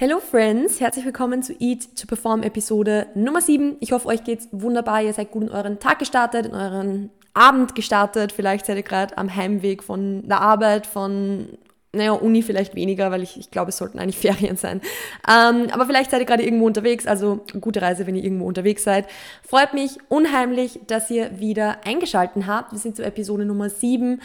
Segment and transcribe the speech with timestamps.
[0.00, 3.76] Hello Friends, herzlich willkommen zu Eat to Perform Episode Nummer 7.
[3.80, 5.02] Ich hoffe, euch geht's wunderbar.
[5.02, 8.32] Ihr seid gut in euren Tag gestartet, in euren Abend gestartet.
[8.32, 11.48] Vielleicht seid ihr gerade am Heimweg von der Arbeit, von
[11.92, 14.80] naja, Uni vielleicht weniger, weil ich, ich glaube, es sollten eigentlich Ferien sein.
[15.28, 18.84] Ähm, aber vielleicht seid ihr gerade irgendwo unterwegs, also gute Reise, wenn ihr irgendwo unterwegs
[18.84, 19.06] seid.
[19.46, 22.72] Freut mich unheimlich, dass ihr wieder eingeschalten habt.
[22.72, 24.22] Wir sind zur Episode Nummer 7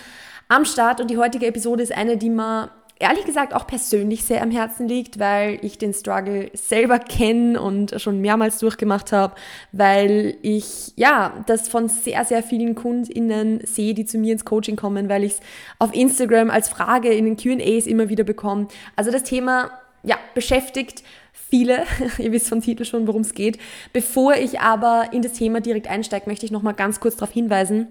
[0.48, 2.70] am Start und die heutige Episode ist eine, die man
[3.00, 8.00] ehrlich gesagt auch persönlich sehr am Herzen liegt, weil ich den Struggle selber kenne und
[8.00, 9.36] schon mehrmals durchgemacht habe,
[9.72, 14.76] weil ich ja das von sehr, sehr vielen KundInnen sehe, die zu mir ins Coaching
[14.76, 15.40] kommen, weil ich es
[15.78, 18.68] auf Instagram als Frage in den QAs immer wieder bekomme.
[18.96, 19.72] Also das Thema
[20.04, 21.84] ja, beschäftigt viele.
[22.18, 23.58] Ihr wisst vom Titel schon, worum es geht.
[23.92, 27.34] Bevor ich aber in das Thema direkt einsteige, möchte ich noch mal ganz kurz darauf
[27.34, 27.88] hinweisen,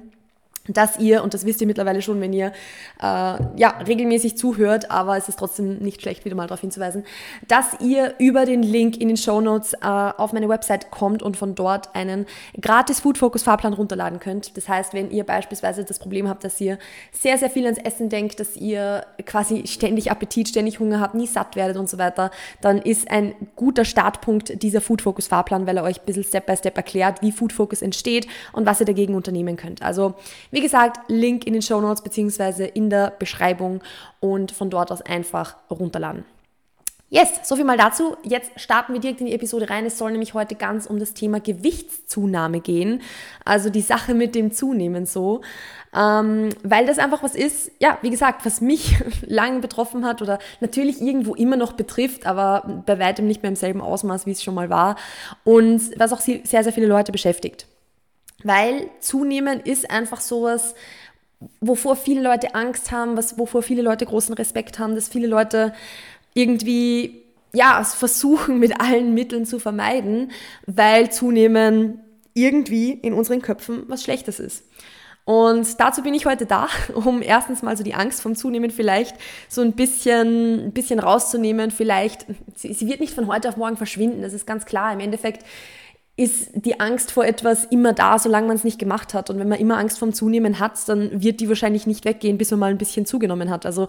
[0.69, 2.53] dass ihr, und das wisst ihr mittlerweile schon, wenn ihr
[3.01, 7.05] äh, ja, regelmäßig zuhört, aber es ist trotzdem nicht schlecht, wieder mal darauf hinzuweisen,
[7.49, 11.37] dass ihr über den Link in den Show Notes äh, auf meine Website kommt und
[11.37, 12.27] von dort einen
[12.61, 14.57] gratis Food Focus Fahrplan runterladen könnt.
[14.57, 16.79] Das heißt, wenn ihr beispielsweise das Problem habt, dass ihr
[17.13, 21.27] sehr, sehr viel ans Essen denkt, dass ihr quasi ständig Appetit, ständig Hunger habt, nie
[21.27, 22.31] satt werdet und so weiter,
[22.63, 26.47] dann ist ein guter Startpunkt dieser Food Focus Fahrplan, weil er euch ein bisschen Step
[26.47, 29.83] by Step erklärt, wie Food Focus entsteht und was ihr dagegen unternehmen könnt.
[29.83, 30.15] Also
[30.55, 32.67] wie gesagt, Link in den Show Notes bzw.
[32.67, 33.83] in der Beschreibung
[34.21, 36.25] und von dort aus einfach runterladen.
[37.11, 38.17] Yes, so viel mal dazu.
[38.25, 39.87] Jetzt starten wir direkt in die Episode rein.
[39.87, 43.03] Es soll nämlich heute ganz um das Thema Gewichtszunahme gehen.
[43.45, 45.43] Also die Sache mit dem Zunehmen so.
[45.95, 48.97] Ähm, weil das einfach was ist, ja, wie gesagt, was mich
[49.27, 53.57] lange betroffen hat oder natürlich irgendwo immer noch betrifft, aber bei weitem nicht mehr im
[53.57, 54.97] selben Ausmaß, wie es schon mal war.
[55.45, 57.67] Und was auch sehr, sehr viele Leute beschäftigt.
[58.43, 60.75] Weil zunehmen ist einfach sowas,
[61.61, 65.73] wovor viele Leute Angst haben, was, wovor viele Leute großen Respekt haben, dass viele Leute
[66.35, 67.25] irgendwie
[67.55, 70.33] ja, es versuchen mit allen Mitteln zu vermeiden,
[70.67, 72.01] weil zunehmen
[72.35, 74.65] irgendwie in unseren Köpfen was Schlechtes ist.
[75.25, 79.17] Und dazu bin ich heute da, um erstens mal so die Angst vom Zunehmen vielleicht
[79.49, 81.71] so ein bisschen, ein bisschen rauszunehmen.
[81.71, 84.93] Vielleicht, sie, sie wird nicht von heute auf morgen verschwinden, das ist ganz klar.
[84.93, 85.45] Im Endeffekt
[86.17, 89.31] ist die Angst vor etwas immer da, solange man es nicht gemacht hat.
[89.31, 92.53] Und wenn man immer Angst vorm Zunehmen hat, dann wird die wahrscheinlich nicht weggehen, bis
[92.53, 93.67] man mal ein bisschen zugenommen hat.
[93.67, 93.89] Also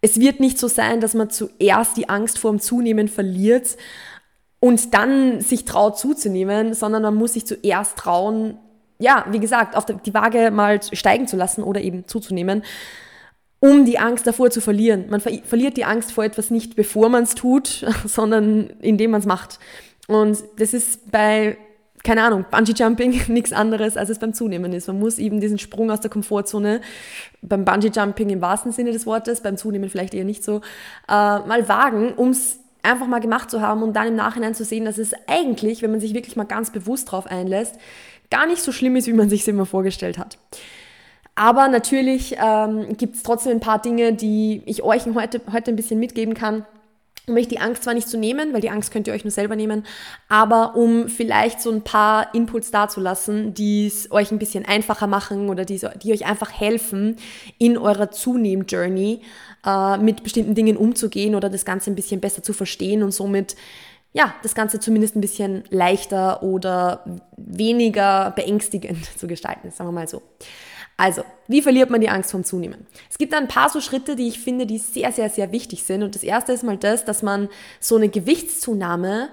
[0.00, 3.76] es wird nicht so sein, dass man zuerst die Angst vorm Zunehmen verliert
[4.60, 8.58] und dann sich traut zuzunehmen, sondern man muss sich zuerst trauen,
[9.00, 12.62] ja, wie gesagt, auf die Waage mal steigen zu lassen oder eben zuzunehmen,
[13.60, 15.06] um die Angst davor zu verlieren.
[15.10, 19.20] Man ver verliert die Angst vor etwas nicht, bevor man es tut, sondern indem man
[19.20, 19.58] es macht.
[20.08, 21.58] Und das ist bei,
[22.02, 24.88] keine Ahnung, Bungee Jumping nichts anderes, als es beim Zunehmen ist.
[24.88, 26.80] Man muss eben diesen Sprung aus der Komfortzone,
[27.42, 30.56] beim Bungee Jumping im wahrsten Sinne des Wortes, beim Zunehmen vielleicht eher nicht so,
[31.08, 34.64] äh, mal wagen, um es einfach mal gemacht zu haben und dann im Nachhinein zu
[34.64, 37.76] sehen, dass es eigentlich, wenn man sich wirklich mal ganz bewusst drauf einlässt,
[38.30, 40.38] gar nicht so schlimm ist, wie man sich es immer vorgestellt hat.
[41.34, 45.76] Aber natürlich ähm, gibt es trotzdem ein paar Dinge, die ich euch heute, heute ein
[45.76, 46.64] bisschen mitgeben kann,
[47.28, 49.30] um euch die Angst zwar nicht zu nehmen, weil die Angst könnt ihr euch nur
[49.30, 49.84] selber nehmen,
[50.28, 55.48] aber um vielleicht so ein paar Inputs dazulassen, die es euch ein bisschen einfacher machen
[55.48, 57.16] oder die, die euch einfach helfen,
[57.58, 59.20] in eurer Zunehm-Journey
[59.66, 63.56] äh, mit bestimmten Dingen umzugehen oder das Ganze ein bisschen besser zu verstehen und somit
[64.12, 67.04] ja, das Ganze zumindest ein bisschen leichter oder
[67.36, 70.22] weniger beängstigend zu gestalten, sagen wir mal so.
[70.98, 72.84] Also, wie verliert man die Angst vom Zunehmen?
[73.08, 75.84] Es gibt da ein paar so Schritte, die ich finde, die sehr, sehr, sehr wichtig
[75.84, 76.02] sind.
[76.02, 77.48] Und das erste ist mal das, dass man
[77.78, 79.28] so eine Gewichtszunahme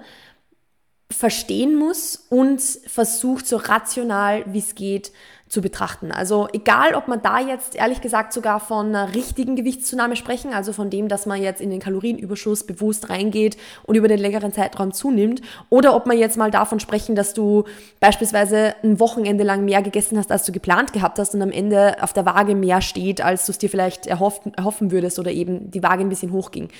[1.10, 5.10] verstehen muss und versucht, so rational wie es geht
[5.48, 6.10] zu betrachten.
[6.10, 10.72] Also egal, ob man da jetzt ehrlich gesagt sogar von einer richtigen Gewichtszunahme sprechen, also
[10.72, 14.92] von dem, dass man jetzt in den Kalorienüberschuss bewusst reingeht und über den längeren Zeitraum
[14.92, 17.64] zunimmt, oder ob man jetzt mal davon sprechen, dass du
[18.00, 21.96] beispielsweise ein Wochenende lang mehr gegessen hast, als du geplant gehabt hast und am Ende
[22.02, 25.70] auf der Waage mehr steht, als du es dir vielleicht erhoffen, erhoffen würdest oder eben
[25.70, 26.70] die Waage ein bisschen hochging.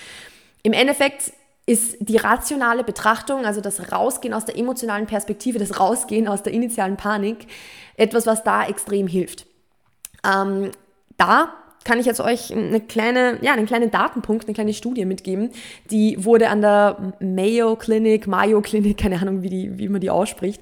[0.65, 1.33] Im Endeffekt
[1.67, 6.53] ist die rationale Betrachtung, also das Rausgehen aus der emotionalen Perspektive, das Rausgehen aus der
[6.53, 7.49] initialen Panik,
[7.97, 9.47] etwas, was da extrem hilft.
[10.25, 10.71] Ähm,
[11.17, 11.53] da
[11.83, 15.51] kann ich jetzt euch eine kleine, ja, einen kleinen Datenpunkt, eine kleine Studie mitgeben.
[15.91, 20.11] Die wurde an der Mayo Clinic, Mayo Clinic, keine Ahnung, wie, die, wie man die
[20.11, 20.61] ausspricht,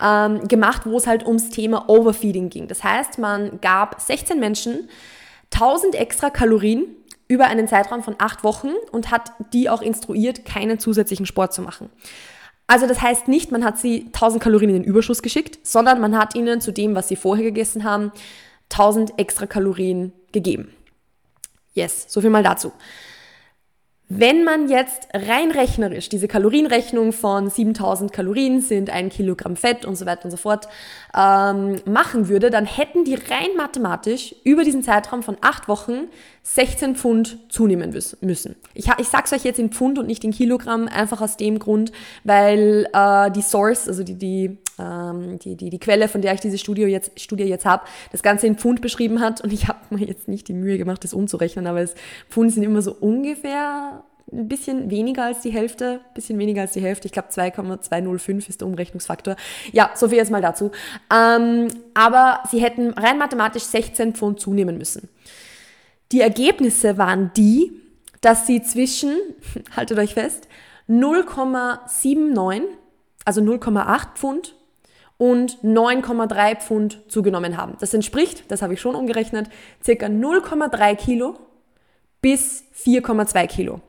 [0.00, 2.68] ähm, gemacht, wo es halt ums Thema Overfeeding ging.
[2.68, 4.88] Das heißt, man gab 16 Menschen
[5.52, 6.86] 1000 extra Kalorien
[7.30, 11.62] über einen Zeitraum von acht Wochen und hat die auch instruiert, keinen zusätzlichen Sport zu
[11.62, 11.88] machen.
[12.66, 16.18] Also das heißt nicht, man hat sie 1000 Kalorien in den Überschuss geschickt, sondern man
[16.18, 18.10] hat ihnen zu dem, was sie vorher gegessen haben,
[18.72, 20.74] 1000 extra Kalorien gegeben.
[21.72, 22.72] Yes, so viel mal dazu.
[24.12, 29.94] Wenn man jetzt rein rechnerisch diese Kalorienrechnung von 7000 Kalorien sind ein Kilogramm Fett und
[29.94, 30.66] so weiter und so fort
[31.16, 36.08] ähm, machen würde, dann hätten die rein mathematisch über diesen Zeitraum von acht Wochen
[36.42, 38.56] 16 Pfund zunehmen müssen.
[38.74, 41.60] Ich, ich sage es euch jetzt in Pfund und nicht in Kilogramm, einfach aus dem
[41.60, 41.92] Grund,
[42.24, 46.40] weil äh, die Source, also die, die, ähm, die, die, die Quelle, von der ich
[46.40, 49.78] diese Studie jetzt, Studie jetzt habe, das Ganze in Pfund beschrieben hat und ich habe
[49.90, 51.94] mir jetzt nicht die Mühe gemacht, das umzurechnen, aber es,
[52.28, 56.72] Pfund sind immer so ungefähr ein bisschen weniger als die Hälfte, ein bisschen weniger als
[56.72, 57.06] die Hälfte.
[57.06, 59.36] Ich glaube 2,205 ist der Umrechnungsfaktor.
[59.72, 60.70] Ja, so viel jetzt mal dazu.
[61.12, 65.08] Ähm, aber sie hätten rein mathematisch 16 Pfund zunehmen müssen.
[66.12, 67.72] Die Ergebnisse waren die,
[68.20, 69.16] dass sie zwischen,
[69.76, 70.48] haltet euch fest,
[70.88, 72.62] 0,79,
[73.24, 74.54] also 0,8 Pfund
[75.20, 77.76] und 9,3 Pfund zugenommen haben.
[77.78, 79.50] Das entspricht, das habe ich schon umgerechnet,
[79.84, 81.38] circa 0,3 Kilo
[82.22, 83.82] bis 4,2 Kilo.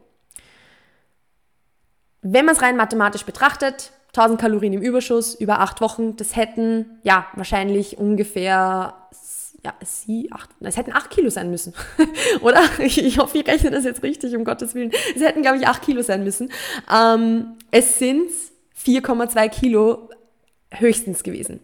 [2.22, 7.00] Wenn man es rein mathematisch betrachtet, 1000 Kalorien im Überschuss über acht Wochen, das hätten
[7.04, 8.94] ja wahrscheinlich ungefähr
[9.64, 11.74] ja, sie, acht, es hätten acht Kilo sein müssen,
[12.42, 12.62] oder?
[12.80, 14.92] Ich, ich, hoffe, ich rechne das jetzt richtig, um Gottes Willen.
[15.16, 16.52] Es hätten, glaube ich, acht Kilo sein müssen.
[16.94, 18.28] Ähm, es sind
[18.84, 20.10] 4,2 Kilo
[20.72, 21.60] höchstens gewesen.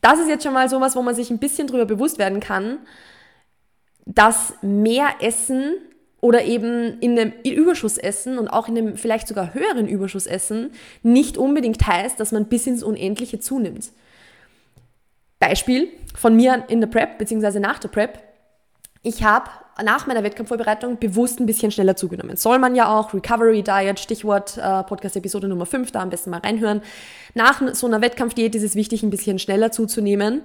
[0.00, 2.78] Das ist jetzt schon mal sowas, wo man sich ein bisschen drüber bewusst werden kann,
[4.06, 5.76] dass mehr Essen
[6.20, 10.72] oder eben in einem Überschussessen und auch in einem vielleicht sogar höheren Überschussessen
[11.02, 13.90] nicht unbedingt heißt, dass man bis ins Unendliche zunimmt.
[15.38, 18.18] Beispiel von mir in der Prep beziehungsweise nach der Prep.
[19.02, 19.48] Ich habe
[19.82, 22.36] nach meiner Wettkampfvorbereitung bewusst ein bisschen schneller zugenommen.
[22.36, 26.40] Soll man ja auch, Recovery Diet, Stichwort äh, Podcast-Episode Nummer 5, da am besten mal
[26.40, 26.82] reinhören.
[27.34, 30.42] Nach so einer Wettkampfdiät ist es wichtig, ein bisschen schneller zuzunehmen,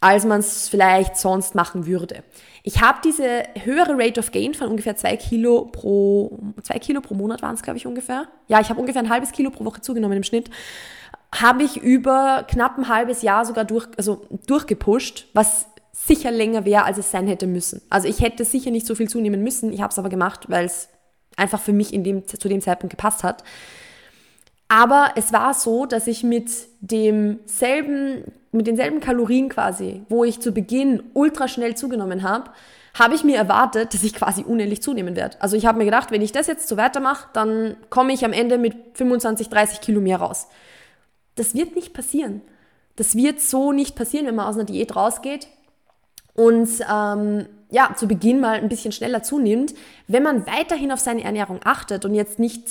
[0.00, 2.24] als man es vielleicht sonst machen würde.
[2.64, 7.14] Ich habe diese höhere Rate of Gain von ungefähr zwei Kilo pro, zwei Kilo pro
[7.14, 8.26] Monat waren es, glaube ich, ungefähr.
[8.48, 10.50] Ja, ich habe ungefähr ein halbes Kilo pro Woche zugenommen im Schnitt.
[11.34, 16.84] Habe ich über knapp ein halbes Jahr sogar durch, also durchgepusht, was sicher länger wäre,
[16.84, 17.82] als es sein hätte müssen.
[17.90, 19.72] Also ich hätte sicher nicht so viel zunehmen müssen.
[19.72, 20.88] Ich habe es aber gemacht, weil es
[21.36, 23.44] einfach für mich in dem, zu dem Zeitpunkt gepasst hat.
[24.68, 26.50] Aber es war so, dass ich mit
[26.80, 32.50] demselben, mit denselben Kalorien quasi, wo ich zu Beginn ultra schnell zugenommen habe,
[32.98, 35.40] habe ich mir erwartet, dass ich quasi unendlich zunehmen werde.
[35.40, 38.32] Also ich habe mir gedacht, wenn ich das jetzt so weitermache, dann komme ich am
[38.32, 40.48] Ende mit 25, 30 Kilo mehr raus.
[41.34, 42.42] Das wird nicht passieren.
[42.96, 45.48] Das wird so nicht passieren, wenn man aus einer Diät rausgeht
[46.34, 49.74] und ähm, ja, zu Beginn mal ein bisschen schneller zunimmt.
[50.06, 52.68] Wenn man weiterhin auf seine Ernährung achtet und jetzt nicht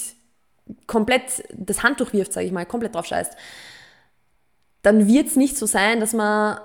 [0.88, 3.36] komplett das Handtuch wirft, sage ich mal, komplett drauf scheißt,
[4.84, 6.60] dann wird es nicht so sein, dass man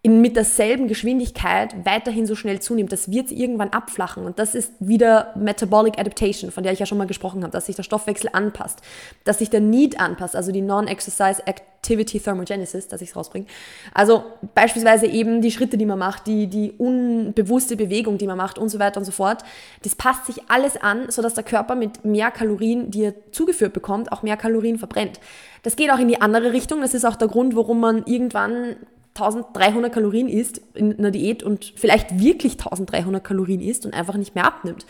[0.00, 2.92] in, mit derselben Geschwindigkeit weiterhin so schnell zunimmt.
[2.92, 4.24] Das wird irgendwann abflachen.
[4.24, 7.66] Und das ist wieder Metabolic Adaptation, von der ich ja schon mal gesprochen habe, dass
[7.66, 8.80] sich der Stoffwechsel anpasst,
[9.24, 13.46] dass sich der Need anpasst, also die Non-Exercise Activity Thermogenesis, dass ich es rausbringe.
[13.92, 14.22] Also
[14.54, 18.68] beispielsweise eben die Schritte, die man macht, die, die unbewusste Bewegung, die man macht und
[18.68, 19.42] so weiter und so fort.
[19.82, 24.12] Das passt sich alles an, sodass der Körper mit mehr Kalorien, die er zugeführt bekommt,
[24.12, 25.18] auch mehr Kalorien verbrennt.
[25.64, 26.82] Das geht auch in die andere Richtung.
[26.82, 28.76] Das ist auch der Grund, warum man irgendwann
[29.20, 34.34] 1300 Kalorien isst in einer Diät und vielleicht wirklich 1300 Kalorien isst und einfach nicht
[34.34, 34.86] mehr abnimmt.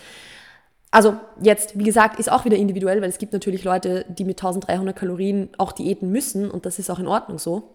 [0.91, 4.39] Also jetzt, wie gesagt, ist auch wieder individuell, weil es gibt natürlich Leute, die mit
[4.39, 7.75] 1300 Kalorien auch diäten müssen und das ist auch in Ordnung so.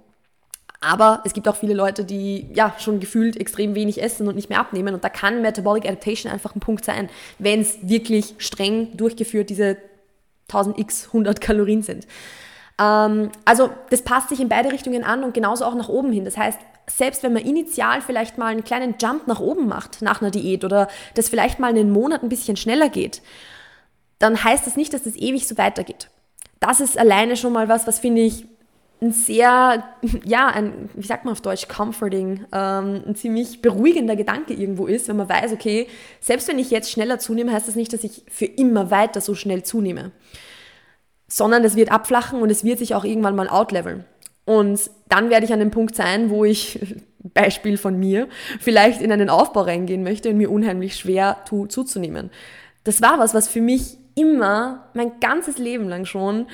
[0.81, 4.49] Aber es gibt auch viele Leute, die ja schon gefühlt extrem wenig essen und nicht
[4.49, 4.93] mehr abnehmen.
[4.93, 9.77] Und da kann Metabolic Adaptation einfach ein Punkt sein, wenn es wirklich streng durchgeführt diese
[10.49, 12.05] 1000x 100 Kalorien sind.
[12.79, 16.25] Ähm, also das passt sich in beide Richtungen an und genauso auch nach oben hin.
[16.25, 20.21] Das heißt, selbst wenn man initial vielleicht mal einen kleinen Jump nach oben macht nach
[20.21, 23.21] einer Diät oder das vielleicht mal einen Monat ein bisschen schneller geht,
[24.19, 26.09] dann heißt das nicht, dass das ewig so weitergeht.
[26.59, 28.45] Das ist alleine schon mal was, was finde ich
[29.01, 29.83] ein sehr,
[30.23, 35.07] ja, ein, wie sagt man auf Deutsch, comforting, ähm, ein ziemlich beruhigender Gedanke irgendwo ist,
[35.07, 35.87] wenn man weiß, okay,
[36.19, 39.35] selbst wenn ich jetzt schneller zunehme, heißt das nicht, dass ich für immer weiter so
[39.35, 40.11] schnell zunehme
[41.33, 44.05] sondern es wird abflachen und es wird sich auch irgendwann mal outleveln.
[44.45, 46.95] Und dann werde ich an dem Punkt sein, wo ich,
[47.33, 48.27] Beispiel von mir,
[48.59, 52.29] vielleicht in einen Aufbau reingehen möchte und mir unheimlich schwer tu, zuzunehmen.
[52.83, 56.45] Das war was, was für mich immer, mein ganzes Leben lang schon,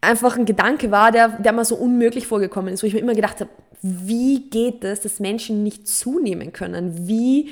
[0.00, 3.14] einfach ein Gedanke war, der, der mir so unmöglich vorgekommen ist, wo ich mir immer
[3.14, 3.50] gedacht habe,
[3.82, 7.06] wie geht es, dass Menschen nicht zunehmen können?
[7.06, 7.50] Wie,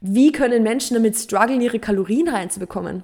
[0.00, 3.02] wie können Menschen damit strugglen, ihre Kalorien reinzubekommen?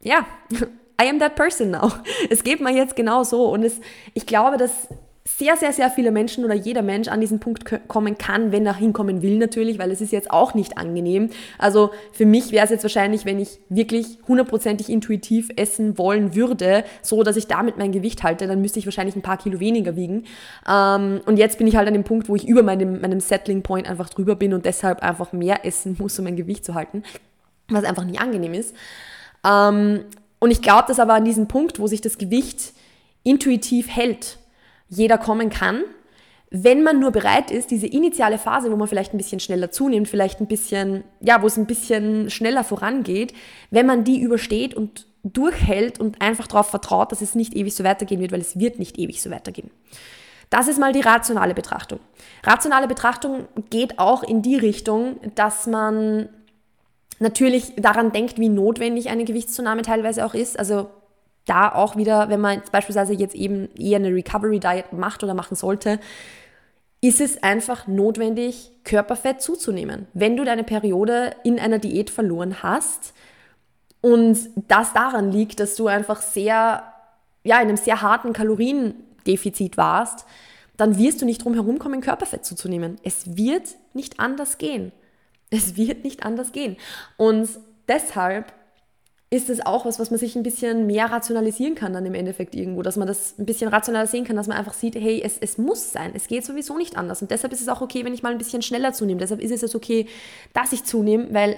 [0.00, 0.24] Ja,
[1.02, 1.92] I am that person now.
[2.30, 3.46] Es geht mir jetzt genau so.
[3.46, 3.80] Und es,
[4.14, 4.88] ich glaube, dass
[5.24, 8.74] sehr, sehr, sehr viele Menschen oder jeder Mensch an diesen Punkt kommen kann, wenn er
[8.74, 11.30] hinkommen will natürlich, weil es ist jetzt auch nicht angenehm.
[11.58, 16.84] Also für mich wäre es jetzt wahrscheinlich, wenn ich wirklich hundertprozentig intuitiv essen wollen würde,
[17.02, 19.94] so dass ich damit mein Gewicht halte, dann müsste ich wahrscheinlich ein paar Kilo weniger
[19.94, 20.24] wiegen.
[20.68, 23.62] Ähm, und jetzt bin ich halt an dem Punkt, wo ich über meinem, meinem Settling
[23.62, 27.04] Point einfach drüber bin und deshalb einfach mehr essen muss, um mein Gewicht zu halten,
[27.68, 28.74] was einfach nicht angenehm ist.
[29.44, 30.00] Ähm,
[30.42, 32.72] und ich glaube, dass aber an diesem Punkt, wo sich das Gewicht
[33.22, 34.38] intuitiv hält,
[34.88, 35.84] jeder kommen kann,
[36.50, 40.08] wenn man nur bereit ist, diese initiale Phase, wo man vielleicht ein bisschen schneller zunimmt,
[40.08, 43.34] vielleicht ein bisschen, ja, wo es ein bisschen schneller vorangeht,
[43.70, 47.84] wenn man die übersteht und durchhält und einfach darauf vertraut, dass es nicht ewig so
[47.84, 49.70] weitergehen wird, weil es wird nicht ewig so weitergehen.
[50.50, 52.00] Das ist mal die rationale Betrachtung.
[52.42, 56.30] Rationale Betrachtung geht auch in die Richtung, dass man
[57.20, 60.58] natürlich daran denkt, wie notwendig eine Gewichtszunahme teilweise auch ist.
[60.58, 60.88] Also
[61.46, 65.56] da auch wieder, wenn man beispielsweise jetzt eben eher eine Recovery Diet macht oder machen
[65.56, 65.98] sollte,
[67.00, 70.06] ist es einfach notwendig, Körperfett zuzunehmen.
[70.14, 73.12] Wenn du deine Periode in einer Diät verloren hast
[74.00, 74.38] und
[74.68, 76.84] das daran liegt, dass du einfach sehr,
[77.42, 80.26] ja, in einem sehr harten Kaloriendefizit warst,
[80.76, 82.98] dann wirst du nicht drum herum kommen, Körperfett zuzunehmen.
[83.02, 84.92] Es wird nicht anders gehen.
[85.52, 86.76] Es wird nicht anders gehen.
[87.16, 87.48] Und
[87.86, 88.52] deshalb
[89.32, 92.54] ist es auch was, was man sich ein bisschen mehr rationalisieren kann dann im Endeffekt
[92.54, 95.38] irgendwo, dass man das ein bisschen rationaler sehen kann, dass man einfach sieht, hey, es,
[95.38, 97.22] es muss sein, es geht sowieso nicht anders.
[97.22, 99.20] Und deshalb ist es auch okay, wenn ich mal ein bisschen schneller zunehme.
[99.20, 100.06] Deshalb ist es okay,
[100.52, 101.56] dass ich zunehme, weil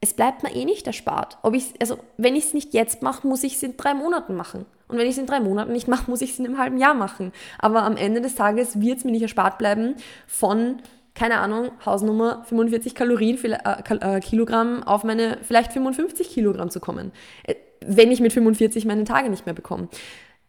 [0.00, 1.36] es bleibt mir eh nicht erspart.
[1.42, 4.34] Ob ich, also wenn ich es nicht jetzt mache, muss ich es in drei Monaten
[4.34, 4.64] machen.
[4.88, 6.78] Und wenn ich es in drei Monaten nicht mache, muss ich es in einem halben
[6.78, 7.32] Jahr machen.
[7.58, 9.94] Aber am Ende des Tages wird es mir nicht erspart bleiben
[10.26, 10.78] von
[11.14, 17.12] keine Ahnung, Hausnummer 45 Kalorien, äh, äh, Kilogramm auf meine vielleicht 55 Kilogramm zu kommen,
[17.44, 19.88] äh, wenn ich mit 45 meine Tage nicht mehr bekomme.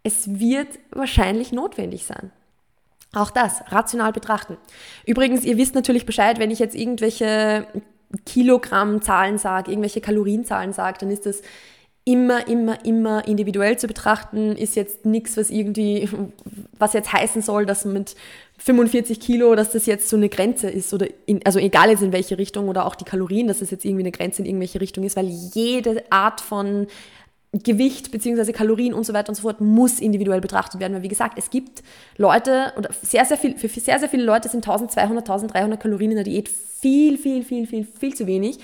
[0.03, 2.31] Es wird wahrscheinlich notwendig sein.
[3.13, 4.57] Auch das rational betrachten.
[5.05, 7.67] Übrigens, ihr wisst natürlich Bescheid, wenn ich jetzt irgendwelche
[8.25, 11.41] Kilogrammzahlen sage, irgendwelche Kalorienzahlen sage, dann ist das
[12.03, 16.09] immer, immer, immer individuell zu betrachten, ist jetzt nichts, was irgendwie,
[16.77, 18.15] was jetzt heißen soll, dass mit
[18.57, 22.11] 45 Kilo, dass das jetzt so eine Grenze ist oder in, also egal jetzt in
[22.11, 25.03] welche Richtung oder auch die Kalorien, dass das jetzt irgendwie eine Grenze in irgendwelche Richtung
[25.03, 26.87] ist, weil jede Art von
[27.53, 31.09] Gewicht beziehungsweise Kalorien und so weiter und so fort muss individuell betrachtet werden, weil wie
[31.09, 31.83] gesagt, es gibt
[32.17, 36.17] Leute oder sehr, sehr viel, für sehr, sehr viele Leute sind 1200, 1300 Kalorien in
[36.17, 38.59] der Diät viel, viel, viel, viel, viel zu wenig.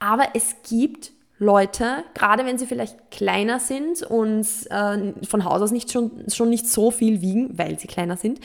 [0.00, 5.72] Aber es gibt Leute, gerade wenn sie vielleicht kleiner sind und äh, von Haus aus
[5.72, 8.40] nicht schon, schon nicht so viel wiegen, weil sie kleiner sind,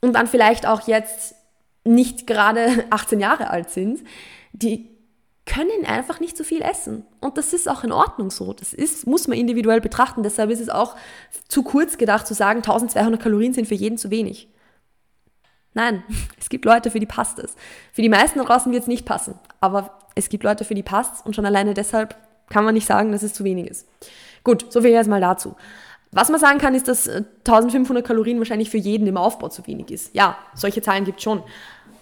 [0.00, 1.34] und dann vielleicht auch jetzt
[1.84, 4.00] nicht gerade 18 Jahre alt sind,
[4.52, 4.90] die
[5.46, 7.06] können einfach nicht so viel essen.
[7.20, 8.52] Und das ist auch in Ordnung so.
[8.52, 10.22] Das ist, muss man individuell betrachten.
[10.22, 10.94] Deshalb ist es auch
[11.48, 14.48] zu kurz gedacht zu sagen, 1200 Kalorien sind für jeden zu wenig.
[15.72, 16.02] Nein,
[16.38, 17.54] es gibt Leute, für die passt es.
[17.92, 19.38] Für die meisten draußen wird es nicht passen.
[19.60, 22.16] Aber es gibt Leute, für die passt und schon alleine deshalb
[22.50, 23.86] kann man nicht sagen, dass es zu wenig ist.
[24.42, 25.54] Gut, so viel jetzt mal dazu.
[26.10, 29.66] Was man sagen kann, ist, dass 1500 äh, Kalorien wahrscheinlich für jeden im Aufbau zu
[29.66, 30.14] wenig ist.
[30.14, 31.42] Ja, solche Zahlen gibt es schon.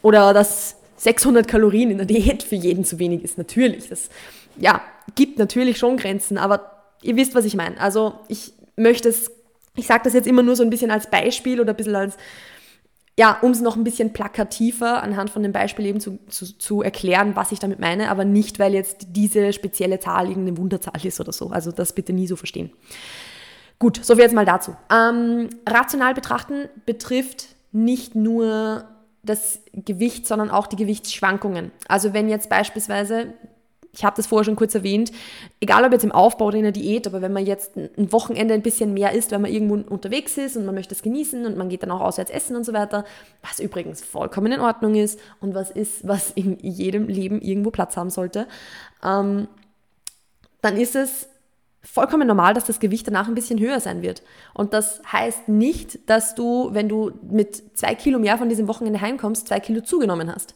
[0.03, 3.37] Oder dass 600 Kalorien in der Diät für jeden zu wenig ist.
[3.37, 3.89] Natürlich.
[3.89, 4.09] Das
[4.57, 4.81] ja,
[5.15, 7.79] gibt natürlich schon Grenzen, aber ihr wisst, was ich meine.
[7.81, 9.31] Also ich möchte es,
[9.75, 12.17] ich sage das jetzt immer nur so ein bisschen als Beispiel oder ein bisschen als,
[13.19, 16.83] ja, um es noch ein bisschen plakativer anhand von dem Beispiel eben zu, zu, zu
[16.83, 21.19] erklären, was ich damit meine, aber nicht, weil jetzt diese spezielle Zahl irgendeine Wunderzahl ist
[21.19, 21.49] oder so.
[21.49, 22.71] Also das bitte nie so verstehen.
[23.79, 24.77] Gut, so viel jetzt mal dazu.
[24.93, 28.85] Ähm, rational betrachten betrifft nicht nur
[29.23, 31.73] das Gewicht, sondern auch die Gewichtsschwankungen.
[31.89, 33.35] Also wenn jetzt beispielsweise,
[33.97, 35.11] ich habe das vorher schon kurz erwähnt,
[35.61, 38.53] egal ob jetzt im Aufbau oder in der Diät, aber wenn man jetzt ein Wochenende
[38.53, 41.57] ein bisschen mehr isst, wenn man irgendwo unterwegs ist und man möchte es genießen und
[41.57, 43.05] man geht dann auch auswärts essen und so weiter,
[43.43, 47.97] was übrigens vollkommen in Ordnung ist und was ist, was in jedem Leben irgendwo Platz
[47.97, 48.47] haben sollte,
[49.03, 49.49] ähm,
[50.61, 51.29] dann ist es
[51.83, 54.23] vollkommen normal, dass das Gewicht danach ein bisschen höher sein wird.
[54.53, 59.01] Und das heißt nicht, dass du, wenn du mit zwei Kilo mehr von diesem Wochenende
[59.01, 60.55] heimkommst, zwei Kilo zugenommen hast.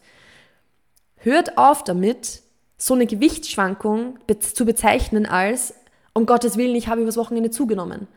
[1.15, 2.40] Hört auf damit,
[2.81, 5.73] so eine Gewichtsschwankung zu bezeichnen als,
[6.13, 8.07] um Gottes Willen, ich habe übers Wochenende zugenommen.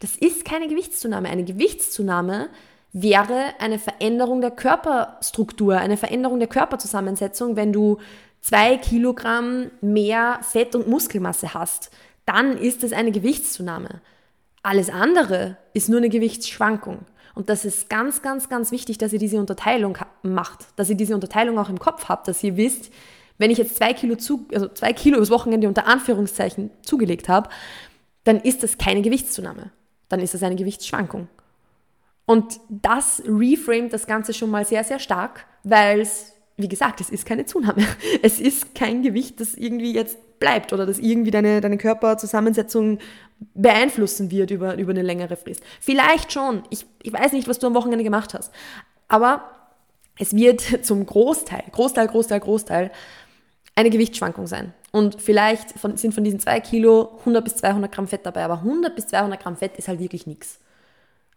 [0.00, 1.28] Das ist keine Gewichtszunahme.
[1.28, 2.48] Eine Gewichtszunahme
[2.92, 7.98] wäre eine Veränderung der Körperstruktur, eine Veränderung der Körperzusammensetzung, wenn du
[8.40, 11.90] zwei Kilogramm mehr Fett und Muskelmasse hast
[12.26, 14.00] dann ist es eine Gewichtszunahme.
[14.62, 17.00] Alles andere ist nur eine Gewichtsschwankung.
[17.34, 21.14] Und das ist ganz, ganz, ganz wichtig, dass ihr diese Unterteilung macht, dass ihr diese
[21.14, 22.92] Unterteilung auch im Kopf habt, dass ihr wisst,
[23.38, 27.48] wenn ich jetzt zwei Kilo, zu, also zwei Kilo übers Wochenende unter Anführungszeichen zugelegt habe,
[28.24, 29.70] dann ist das keine Gewichtszunahme.
[30.08, 31.28] Dann ist das eine Gewichtsschwankung.
[32.26, 37.10] Und das reframet das Ganze schon mal sehr, sehr stark, weil es, wie gesagt, es
[37.10, 37.84] ist keine Zunahme.
[38.22, 42.98] Es ist kein Gewicht, das irgendwie jetzt bleibt oder das irgendwie deine, deine Körperzusammensetzung
[43.54, 45.62] beeinflussen wird über, über eine längere Frist.
[45.80, 46.62] Vielleicht schon.
[46.70, 48.52] Ich, ich weiß nicht, was du am Wochenende gemacht hast.
[49.08, 49.50] Aber
[50.18, 52.90] es wird zum Großteil, Großteil, Großteil, Großteil
[53.76, 54.72] eine Gewichtsschwankung sein.
[54.92, 58.58] Und vielleicht von, sind von diesen zwei Kilo 100 bis 200 Gramm Fett dabei, aber
[58.58, 60.60] 100 bis 200 Gramm Fett ist halt wirklich nichts.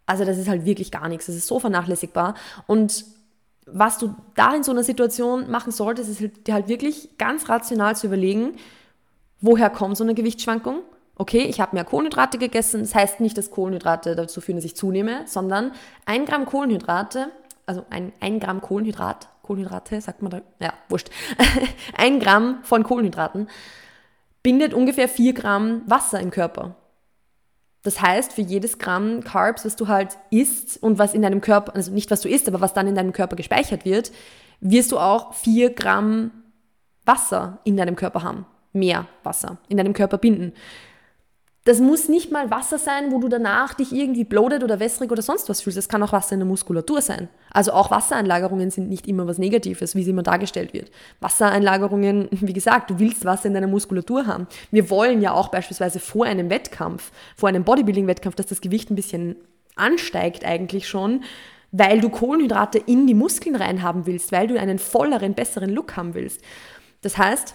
[0.06, 1.26] Also das ist halt wirklich gar nichts.
[1.26, 2.34] Das ist so vernachlässigbar.
[2.66, 3.04] Und
[3.66, 7.48] was du da in so einer Situation machen solltest, ist halt, dir halt wirklich ganz
[7.48, 8.54] rational zu überlegen,
[9.40, 10.80] woher kommt so eine Gewichtsschwankung?
[11.16, 12.80] Okay, ich habe mehr Kohlenhydrate gegessen.
[12.80, 15.72] Das heißt nicht, dass Kohlenhydrate dazu führen, dass ich zunehme, sondern
[16.06, 17.30] ein Gramm Kohlenhydrate,
[17.66, 21.10] also ein, ein Gramm Kohlenhydrat, Kohlenhydrate, sagt man da, ja, wurscht,
[21.96, 23.48] ein Gramm von Kohlenhydraten
[24.42, 26.76] bindet ungefähr vier Gramm Wasser im Körper.
[27.82, 31.74] Das heißt, für jedes Gramm Carbs, was du halt isst und was in deinem Körper,
[31.74, 34.12] also nicht was du isst, aber was dann in deinem Körper gespeichert wird,
[34.60, 36.30] wirst du auch vier Gramm
[37.06, 38.44] Wasser in deinem Körper haben.
[38.74, 40.52] Mehr Wasser in deinem Körper binden.
[41.68, 45.20] Das muss nicht mal Wasser sein, wo du danach dich irgendwie bloated oder wässrig oder
[45.20, 45.76] sonst was fühlst.
[45.76, 47.28] Das kann auch Wasser in der Muskulatur sein.
[47.50, 50.90] Also auch Wassereinlagerungen sind nicht immer was Negatives, wie es immer dargestellt wird.
[51.20, 54.46] Wassereinlagerungen, wie gesagt, du willst Wasser in deiner Muskulatur haben.
[54.70, 58.94] Wir wollen ja auch beispielsweise vor einem Wettkampf, vor einem Bodybuilding-Wettkampf, dass das Gewicht ein
[58.94, 59.36] bisschen
[59.76, 61.22] ansteigt eigentlich schon,
[61.70, 66.14] weil du Kohlenhydrate in die Muskeln reinhaben willst, weil du einen volleren, besseren Look haben
[66.14, 66.40] willst.
[67.02, 67.54] Das heißt,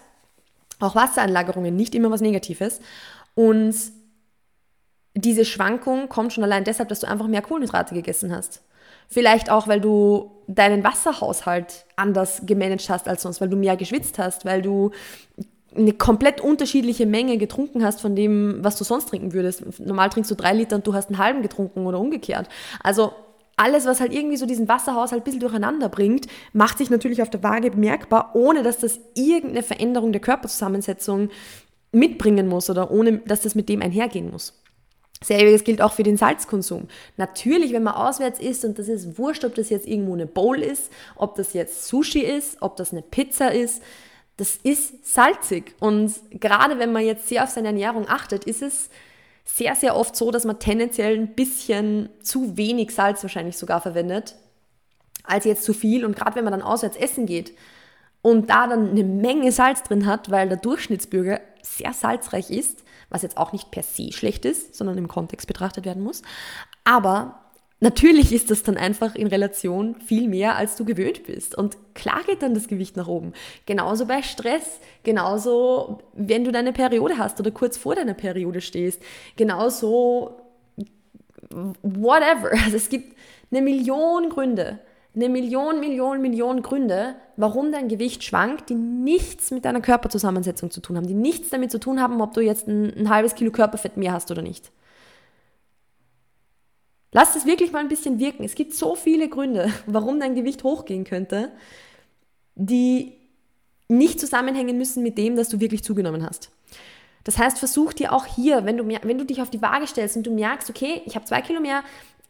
[0.79, 2.79] auch Wassereinlagerungen nicht immer was Negatives.
[3.33, 3.73] Und
[5.15, 8.61] diese Schwankung kommt schon allein deshalb, dass du einfach mehr Kohlenhydrate gegessen hast.
[9.07, 14.17] Vielleicht auch, weil du deinen Wasserhaushalt anders gemanagt hast als sonst, weil du mehr geschwitzt
[14.17, 14.91] hast, weil du
[15.75, 19.79] eine komplett unterschiedliche Menge getrunken hast von dem, was du sonst trinken würdest.
[19.79, 22.47] Normal trinkst du drei Liter und du hast einen halben getrunken oder umgekehrt.
[22.81, 23.13] Also
[23.55, 27.29] alles, was halt irgendwie so diesen Wasserhaushalt ein bisschen durcheinander bringt, macht sich natürlich auf
[27.29, 31.29] der Waage bemerkbar, ohne dass das irgendeine Veränderung der Körperzusammensetzung
[31.91, 34.62] mitbringen muss oder ohne dass das mit dem einhergehen muss.
[35.23, 36.87] Selbiges gilt auch für den Salzkonsum.
[37.17, 40.61] Natürlich, wenn man auswärts isst und das ist wurscht, ob das jetzt irgendwo eine Bowl
[40.61, 43.81] ist, ob das jetzt Sushi ist, ob das eine Pizza ist,
[44.37, 45.75] das ist salzig.
[45.79, 48.89] Und gerade wenn man jetzt sehr auf seine Ernährung achtet, ist es
[49.45, 54.35] sehr, sehr oft so, dass man tendenziell ein bisschen zu wenig Salz wahrscheinlich sogar verwendet,
[55.23, 56.05] als jetzt zu viel.
[56.05, 57.53] Und gerade wenn man dann auswärts essen geht
[58.21, 62.82] und da dann eine Menge Salz drin hat, weil der Durchschnittsbürger sehr salzreich ist,
[63.13, 66.21] was jetzt auch nicht per se schlecht ist, sondern im Kontext betrachtet werden muss.
[66.83, 67.39] Aber
[67.79, 71.55] natürlich ist das dann einfach in Relation viel mehr, als du gewöhnt bist.
[71.55, 73.33] Und klar geht dann das Gewicht nach oben.
[73.65, 79.01] Genauso bei Stress, genauso wenn du deine Periode hast oder kurz vor deiner Periode stehst,
[79.35, 80.41] genauso
[81.81, 82.51] whatever.
[82.65, 83.15] Also es gibt
[83.51, 84.79] eine Million Gründe,
[85.15, 90.81] eine Million, Million, Million Gründe, warum dein Gewicht schwankt, die nichts mit deiner Körperzusammensetzung zu
[90.81, 93.51] tun haben, die nichts damit zu tun haben, ob du jetzt ein, ein halbes Kilo
[93.51, 94.71] Körperfett mehr hast oder nicht.
[97.11, 98.43] Lass es wirklich mal ein bisschen wirken.
[98.43, 101.51] Es gibt so viele Gründe, warum dein Gewicht hochgehen könnte,
[102.55, 103.13] die
[103.87, 106.49] nicht zusammenhängen müssen mit dem, dass du wirklich zugenommen hast.
[107.23, 110.17] Das heißt, versuch dir auch hier, wenn du, wenn du dich auf die Waage stellst
[110.17, 111.83] und du merkst, okay, ich habe zwei Kilo mehr,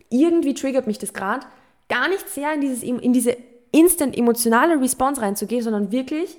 [0.10, 1.48] irgendwie triggert mich das gerade,
[1.94, 3.38] gar nicht sehr in, dieses, in diese
[3.72, 6.38] instant emotionale Response reinzugehen, sondern wirklich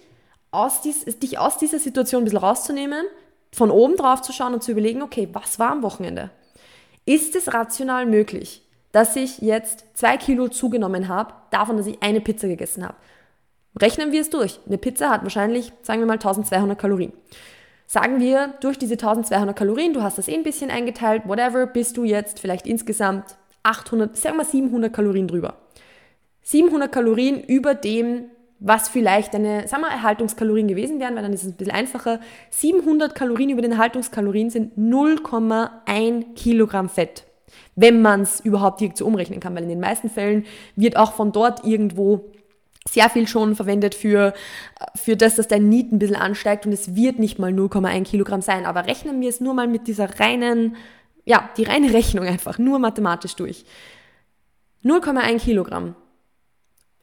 [0.50, 3.04] aus dies, dich aus dieser Situation ein bisschen rauszunehmen,
[3.52, 6.30] von oben drauf zu schauen und zu überlegen, okay, was war am Wochenende?
[7.06, 12.20] Ist es rational möglich, dass ich jetzt zwei Kilo zugenommen habe, davon, dass ich eine
[12.20, 12.96] Pizza gegessen habe?
[13.80, 14.58] Rechnen wir es durch.
[14.66, 17.12] Eine Pizza hat wahrscheinlich, sagen wir mal, 1200 Kalorien.
[17.86, 21.96] Sagen wir, durch diese 1200 Kalorien, du hast das eh ein bisschen eingeteilt, whatever, bist
[21.96, 25.56] du jetzt vielleicht insgesamt 800, sagen wir 700 Kalorien drüber.
[26.42, 28.26] 700 Kalorien über dem,
[28.60, 32.20] was vielleicht deine, sagen wir, Erhaltungskalorien gewesen wären, weil dann ist es ein bisschen einfacher.
[32.50, 37.24] 700 Kalorien über den Erhaltungskalorien sind 0,1 Kilogramm Fett.
[37.74, 40.44] Wenn man es überhaupt direkt so umrechnen kann, weil in den meisten Fällen
[40.76, 42.30] wird auch von dort irgendwo
[42.86, 44.34] sehr viel schon verwendet für,
[44.94, 48.42] für das, dass dein Niet ein bisschen ansteigt und es wird nicht mal 0,1 Kilogramm
[48.42, 48.66] sein.
[48.66, 50.76] Aber rechnen wir es nur mal mit dieser reinen
[51.24, 53.64] ja, die reine Rechnung einfach, nur mathematisch durch.
[54.84, 55.96] 0,1 Kilogramm.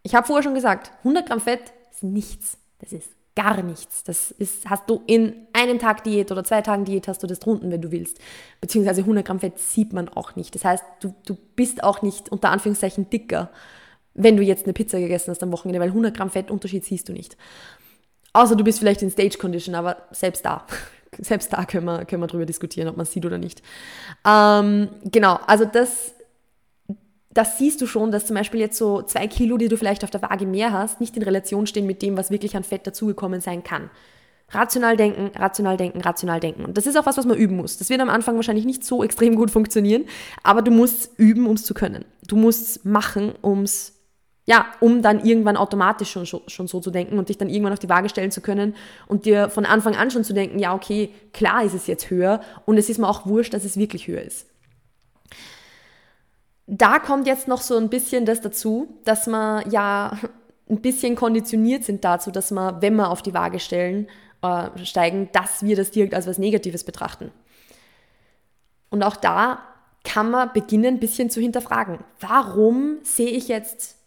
[0.03, 2.57] Ich habe vorher schon gesagt, 100 Gramm Fett ist nichts.
[2.79, 4.03] Das ist gar nichts.
[4.03, 7.39] Das ist, hast du in einem Tag Diät oder zwei Tagen Diät hast du das
[7.39, 8.19] drunten, wenn du willst.
[8.59, 10.53] Beziehungsweise 100 Gramm Fett sieht man auch nicht.
[10.53, 13.49] Das heißt, du, du bist auch nicht unter Anführungszeichen dicker,
[14.13, 17.13] wenn du jetzt eine Pizza gegessen hast am Wochenende, weil 100 Gramm Fettunterschied siehst du
[17.13, 17.37] nicht.
[18.33, 20.65] Außer du bist vielleicht in Stage Condition, aber selbst da
[21.21, 23.61] selbst da können wir, können wir drüber diskutieren, ob man es sieht oder nicht.
[24.25, 26.13] Ähm, genau, also das,
[27.29, 30.09] das siehst du schon, dass zum Beispiel jetzt so zwei Kilo, die du vielleicht auf
[30.09, 33.39] der Waage mehr hast, nicht in Relation stehen mit dem, was wirklich an Fett dazugekommen
[33.39, 33.89] sein kann.
[34.49, 36.65] Rational denken, rational denken, rational denken.
[36.65, 37.77] Und das ist auch was, was man üben muss.
[37.77, 40.05] Das wird am Anfang wahrscheinlich nicht so extrem gut funktionieren,
[40.43, 42.03] aber du musst üben, um es zu können.
[42.27, 44.00] Du musst machen, ums
[44.45, 47.79] ja, um dann irgendwann automatisch schon, schon so zu denken und dich dann irgendwann auf
[47.79, 48.75] die Waage stellen zu können
[49.07, 52.41] und dir von Anfang an schon zu denken, ja, okay, klar ist es jetzt höher
[52.65, 54.47] und es ist mir auch wurscht, dass es wirklich höher ist.
[56.65, 60.17] Da kommt jetzt noch so ein bisschen das dazu, dass man ja
[60.69, 64.07] ein bisschen konditioniert sind dazu, dass man, wenn wir auf die Waage stellen,
[64.41, 67.31] äh, steigen, dass wir das direkt als was Negatives betrachten.
[68.89, 69.59] Und auch da
[70.03, 71.99] kann man beginnen, ein bisschen zu hinterfragen.
[72.19, 74.00] Warum sehe ich jetzt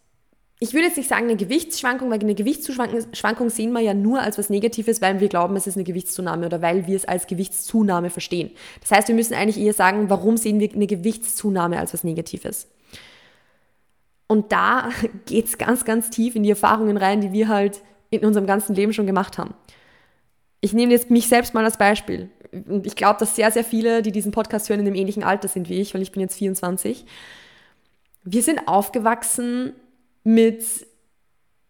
[0.65, 4.39] ich würde jetzt nicht sagen eine Gewichtsschwankung, weil eine Gewichtsschwankung sehen wir ja nur als
[4.39, 8.09] was Negatives, weil wir glauben, es ist eine Gewichtszunahme oder weil wir es als Gewichtszunahme
[8.09, 8.51] verstehen.
[8.81, 12.67] Das heißt, wir müssen eigentlich eher sagen, warum sehen wir eine Gewichtszunahme als was Negatives?
[14.27, 14.89] Und da
[15.27, 18.75] geht es ganz, ganz tief in die Erfahrungen rein, die wir halt in unserem ganzen
[18.75, 19.53] Leben schon gemacht haben.
[20.63, 22.31] Ich nehme jetzt mich selbst mal als Beispiel.
[22.53, 25.49] Und ich glaube, dass sehr, sehr viele, die diesen Podcast hören, in dem ähnlichen Alter
[25.49, 27.05] sind wie ich, weil ich bin jetzt 24.
[28.23, 29.75] Wir sind aufgewachsen
[30.25, 30.87] mit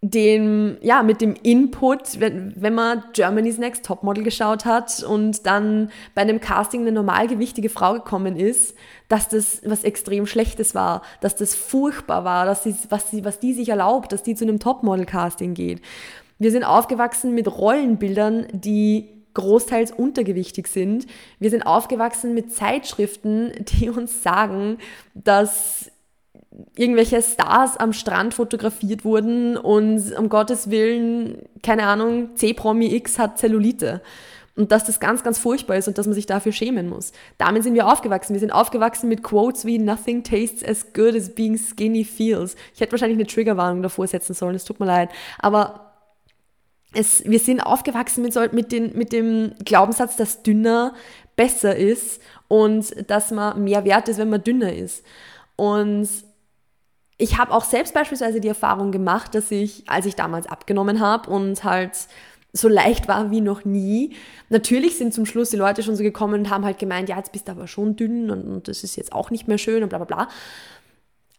[0.07, 5.91] dem, ja, mit dem Input, wenn, wenn man Germany's Next Topmodel geschaut hat und dann
[6.15, 8.75] bei einem Casting eine normalgewichtige Frau gekommen ist,
[9.09, 13.41] dass das was extrem Schlechtes war, dass das furchtbar war, dass sie, was, sie, was
[13.41, 15.81] die sich erlaubt, dass die zu einem Topmodel-Casting geht.
[16.39, 21.07] Wir sind aufgewachsen mit Rollenbildern, die großteils untergewichtig sind.
[21.39, 24.79] Wir sind aufgewachsen mit Zeitschriften, die uns sagen,
[25.15, 25.91] dass
[26.77, 33.39] irgendwelche Stars am Strand fotografiert wurden und um Gottes Willen, keine Ahnung, C-Promi X hat
[33.39, 34.01] Zellulite.
[34.57, 37.11] Und dass das ganz, ganz furchtbar ist und dass man sich dafür schämen muss.
[37.39, 38.35] Damit sind wir aufgewachsen.
[38.35, 42.55] Wir sind aufgewachsen mit Quotes wie Nothing tastes as good as being skinny feels.
[42.73, 45.11] Ich hätte wahrscheinlich eine Triggerwarnung davor setzen sollen, es tut mir leid.
[45.41, 45.93] Aber
[46.93, 50.95] es, wir sind aufgewachsen mit, mit, den, mit dem Glaubenssatz, dass dünner
[51.35, 55.05] besser ist und dass man mehr wert ist, wenn man dünner ist.
[55.57, 56.09] Und
[57.17, 61.31] ich habe auch selbst beispielsweise die Erfahrung gemacht, dass ich, als ich damals abgenommen habe
[61.31, 61.93] und halt
[62.53, 64.15] so leicht war wie noch nie.
[64.49, 67.33] Natürlich sind zum Schluss die Leute schon so gekommen und haben halt gemeint, ja, jetzt
[67.33, 69.89] bist du aber schon dünn und, und das ist jetzt auch nicht mehr schön und
[69.89, 70.29] bla bla bla.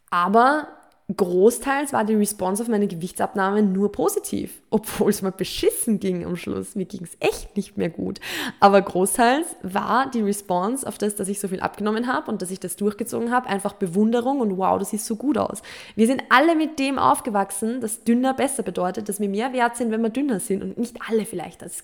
[0.09, 0.67] Aber
[1.13, 6.35] großteils war die Response auf meine Gewichtsabnahme nur positiv, obwohl es mir beschissen ging am
[6.35, 6.73] Schluss.
[6.73, 8.19] Mir ging es echt nicht mehr gut.
[8.59, 12.49] Aber großteils war die Response auf das, dass ich so viel abgenommen habe und dass
[12.49, 15.61] ich das durchgezogen habe, einfach Bewunderung und wow, das sieht so gut aus.
[15.95, 19.91] Wir sind alle mit dem aufgewachsen, dass dünner besser bedeutet, dass wir mehr wert sind,
[19.91, 21.61] wenn wir dünner sind und nicht alle vielleicht.
[21.61, 21.83] Das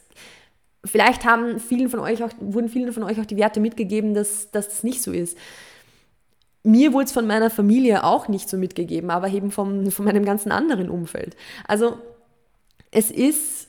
[0.84, 4.50] Vielleicht haben vielen von euch auch, wurden vielen von euch auch die Werte mitgegeben, dass,
[4.50, 5.38] dass das nicht so ist
[6.64, 10.26] mir wurde es von meiner Familie auch nicht so mitgegeben, aber eben vom, von meinem
[10.26, 11.36] ganzen anderen Umfeld.
[11.68, 11.98] Also
[12.92, 13.68] es ist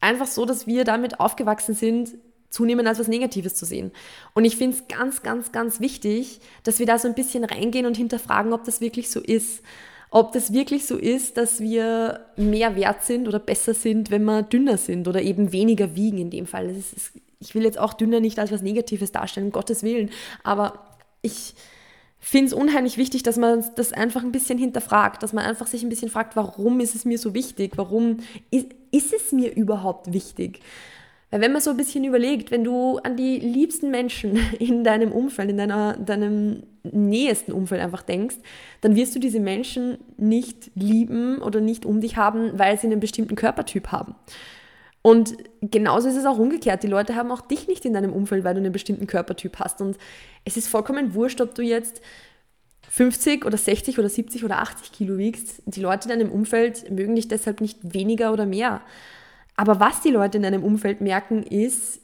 [0.00, 2.14] einfach so, dass wir damit aufgewachsen sind,
[2.50, 3.92] zunehmend als was Negatives zu sehen.
[4.34, 7.86] Und ich finde es ganz, ganz, ganz wichtig, dass wir da so ein bisschen reingehen
[7.86, 9.62] und hinterfragen, ob das wirklich so ist.
[10.10, 14.42] Ob das wirklich so ist, dass wir mehr wert sind oder besser sind, wenn wir
[14.42, 16.68] dünner sind oder eben weniger wiegen in dem Fall.
[16.68, 20.10] Ist, ich will jetzt auch dünner nicht als was Negatives darstellen, um Gottes Willen.
[20.44, 21.54] Aber ich,
[22.28, 25.82] finde es unheimlich wichtig, dass man das einfach ein bisschen hinterfragt, dass man einfach sich
[25.82, 27.72] ein bisschen fragt, warum ist es mir so wichtig?
[27.76, 28.18] Warum
[28.50, 30.60] ist, ist es mir überhaupt wichtig?
[31.32, 35.10] Weil wenn man so ein bisschen überlegt, wenn du an die liebsten Menschen in deinem
[35.10, 38.36] Umfeld, in deiner, deinem nähesten Umfeld einfach denkst,
[38.82, 43.00] dann wirst du diese Menschen nicht lieben oder nicht um dich haben, weil sie einen
[43.00, 44.14] bestimmten Körpertyp haben.
[45.02, 46.84] Und genauso ist es auch umgekehrt.
[46.84, 49.80] Die Leute haben auch dich nicht in deinem Umfeld, weil du einen bestimmten Körpertyp hast.
[49.80, 49.98] Und
[50.44, 52.00] es ist vollkommen wurscht, ob du jetzt
[52.88, 55.62] 50 oder 60 oder 70 oder 80 Kilo wiegst.
[55.66, 58.80] Die Leute in deinem Umfeld mögen dich deshalb nicht weniger oder mehr.
[59.56, 62.00] Aber was die Leute in deinem Umfeld merken, ist,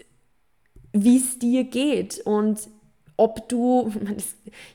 [0.92, 2.20] wie es dir geht.
[2.24, 2.68] Und
[3.18, 3.92] ob du,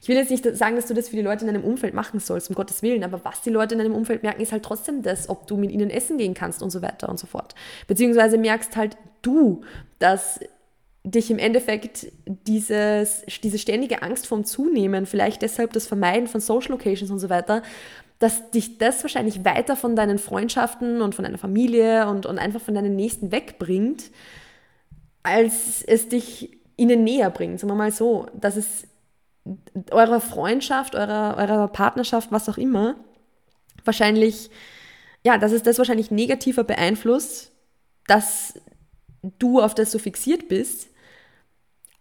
[0.01, 2.19] ich will jetzt nicht sagen, dass du das für die Leute in deinem Umfeld machen
[2.19, 5.01] sollst, um Gottes Willen, aber was die Leute in deinem Umfeld merken, ist halt trotzdem
[5.01, 7.55] das, ob du mit ihnen essen gehen kannst und so weiter und so fort.
[7.87, 9.61] Beziehungsweise merkst halt du,
[9.97, 10.41] dass
[11.05, 16.71] dich im Endeffekt dieses, diese ständige Angst vom Zunehmen, vielleicht deshalb das Vermeiden von Social
[16.71, 17.63] Locations und so weiter,
[18.19, 22.61] dass dich das wahrscheinlich weiter von deinen Freundschaften und von deiner Familie und, und einfach
[22.61, 24.11] von deinen Nächsten wegbringt,
[25.23, 28.87] als es dich ihnen näher bringt, sagen wir mal so, dass es
[29.91, 32.95] eurer Freundschaft, eurer, eurer Partnerschaft, was auch immer,
[33.83, 34.49] wahrscheinlich,
[35.23, 37.51] ja, dass es das wahrscheinlich negativer beeinflusst,
[38.07, 38.59] dass
[39.39, 40.89] du auf das so fixiert bist,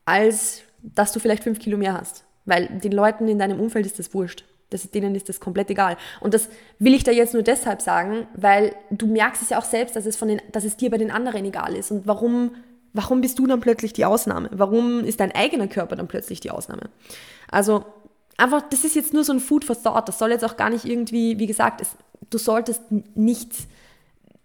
[0.04, 2.24] als dass du vielleicht fünf Kilo mehr hast.
[2.44, 4.44] Weil den Leuten in deinem Umfeld ist das wurscht.
[4.70, 5.96] Das, denen ist das komplett egal.
[6.20, 9.64] Und das will ich da jetzt nur deshalb sagen, weil du merkst es ja auch
[9.64, 11.90] selbst, dass es, von den, dass es dir bei den anderen egal ist.
[11.90, 12.56] Und warum,
[12.92, 14.48] warum bist du dann plötzlich die Ausnahme?
[14.52, 16.90] Warum ist dein eigener Körper dann plötzlich die Ausnahme?
[17.50, 17.84] Also
[18.36, 20.08] einfach, das ist jetzt nur so ein Food for Thought.
[20.08, 21.90] Das soll jetzt auch gar nicht irgendwie, wie gesagt, es,
[22.30, 22.82] du solltest
[23.14, 23.52] nicht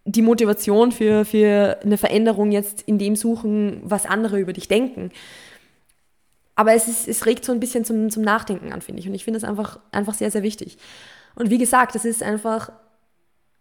[0.06, 5.12] die Motivation für, für eine Veränderung jetzt in dem suchen, was andere über dich denken.
[6.56, 9.08] Aber es, ist, es regt so ein bisschen zum, zum Nachdenken an, finde ich.
[9.08, 10.78] Und ich finde das einfach, einfach sehr, sehr wichtig.
[11.36, 12.72] Und wie gesagt, es ist einfach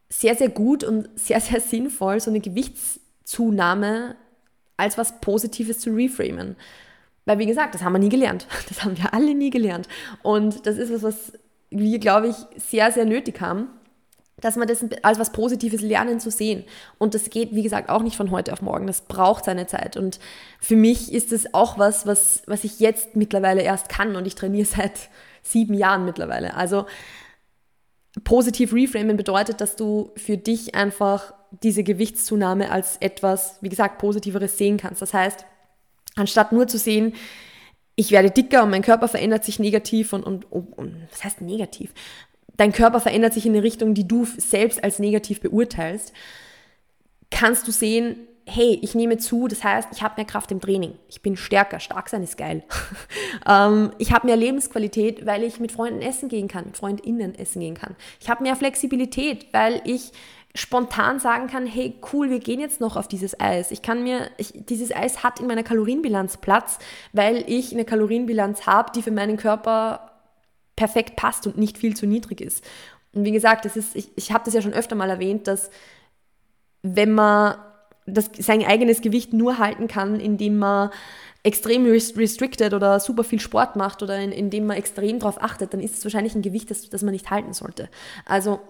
[0.08, 4.16] sehr, sehr gut und sehr, sehr sinnvoll, so eine Gewichtszunahme
[4.76, 6.56] als was Positives zu reframen.
[7.24, 8.46] Weil, wie gesagt, das haben wir nie gelernt.
[8.68, 9.88] Das haben wir alle nie gelernt.
[10.22, 11.32] Und das ist was, was
[11.70, 13.68] wir, glaube ich, sehr, sehr nötig haben
[14.40, 16.64] dass man das als was Positives lernen zu sehen.
[16.98, 18.86] Und das geht, wie gesagt, auch nicht von heute auf morgen.
[18.86, 19.96] Das braucht seine Zeit.
[19.96, 20.20] Und
[20.60, 24.14] für mich ist das auch was, was, was ich jetzt mittlerweile erst kann.
[24.14, 25.08] Und ich trainiere seit
[25.42, 26.54] sieben Jahren mittlerweile.
[26.54, 26.84] Also
[28.24, 31.32] positiv reframen bedeutet, dass du für dich einfach
[31.62, 35.02] diese Gewichtszunahme als etwas, wie gesagt, Positiveres sehen kannst.
[35.02, 35.44] Das heißt,
[36.14, 37.14] anstatt nur zu sehen,
[37.94, 41.92] ich werde dicker und mein Körper verändert sich negativ und, und, und was heißt negativ?
[42.56, 46.12] dein Körper verändert sich in eine Richtung, die du selbst als negativ beurteilst,
[47.30, 48.16] kannst du sehen,
[48.48, 51.80] hey, ich nehme zu, das heißt, ich habe mehr Kraft im Training, ich bin stärker,
[51.80, 52.62] stark sein ist geil.
[53.48, 57.60] ähm, ich habe mehr Lebensqualität, weil ich mit Freunden essen gehen kann, mit Freundinnen essen
[57.60, 57.96] gehen kann.
[58.20, 60.12] Ich habe mehr Flexibilität, weil ich
[60.56, 63.70] spontan sagen kann, hey, cool, wir gehen jetzt noch auf dieses Eis.
[63.70, 66.78] Ich kann mir, ich, dieses Eis hat in meiner Kalorienbilanz Platz,
[67.12, 70.12] weil ich eine Kalorienbilanz habe, die für meinen Körper
[70.74, 72.64] perfekt passt und nicht viel zu niedrig ist.
[73.12, 75.70] Und wie gesagt, das ist, ich, ich habe das ja schon öfter mal erwähnt, dass
[76.82, 77.56] wenn man
[78.06, 80.90] das, sein eigenes Gewicht nur halten kann, indem man
[81.42, 85.80] extrem restricted oder super viel Sport macht oder in, indem man extrem darauf achtet, dann
[85.80, 87.88] ist es wahrscheinlich ein Gewicht, das, das man nicht halten sollte.
[88.24, 88.60] Also,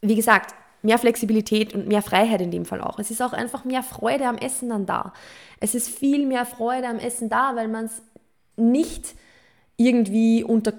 [0.00, 0.54] wie gesagt,
[0.86, 2.98] mehr Flexibilität und mehr Freiheit in dem Fall auch.
[2.98, 5.12] Es ist auch einfach mehr Freude am Essen dann da.
[5.60, 8.02] Es ist viel mehr Freude am Essen da, weil man es
[8.56, 9.14] nicht
[9.76, 10.72] irgendwie unter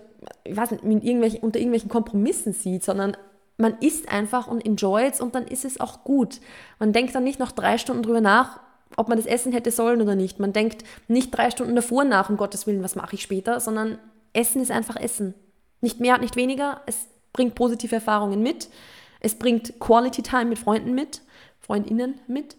[0.44, 3.16] ich weiß nicht, irgendwelchen, unter irgendwelchen Kompromissen sieht, sondern
[3.58, 6.40] man isst einfach und enjoyt und dann ist es auch gut.
[6.80, 8.60] Man denkt dann nicht noch drei Stunden drüber nach,
[8.96, 10.40] ob man das essen hätte sollen oder nicht.
[10.40, 13.98] Man denkt nicht drei Stunden davor nach, um Gottes Willen, was mache ich später, sondern
[14.34, 15.34] Essen ist einfach Essen.
[15.82, 16.82] Nicht mehr, nicht weniger.
[16.86, 18.70] Es bringt positive Erfahrungen mit.
[19.28, 21.22] Es bringt Quality Time mit Freunden mit,
[21.60, 22.56] Freundinnen mit.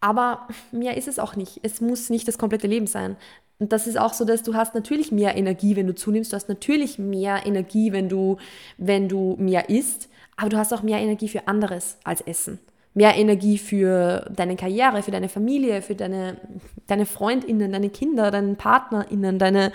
[0.00, 1.60] Aber mehr ist es auch nicht.
[1.62, 3.16] Es muss nicht das komplette Leben sein.
[3.60, 6.32] Und das ist auch so, dass du hast natürlich mehr Energie, wenn du zunimmst.
[6.32, 8.36] Du hast natürlich mehr Energie, wenn du,
[8.78, 10.08] wenn du mehr isst.
[10.36, 12.58] Aber du hast auch mehr Energie für anderes als Essen.
[12.92, 16.36] Mehr Energie für deine Karriere, für deine Familie, für deine,
[16.88, 19.70] deine Freundinnen, deine Kinder, deinen Partnerinnen, deine,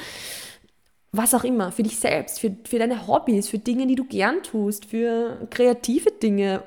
[1.11, 4.43] was auch immer, für dich selbst, für, für deine Hobbys, für Dinge, die du gern
[4.43, 6.63] tust, für kreative Dinge,